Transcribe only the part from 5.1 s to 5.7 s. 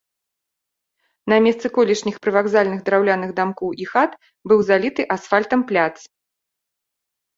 асфальтам